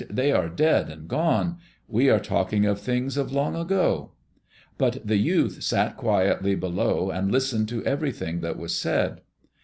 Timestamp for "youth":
5.17-5.61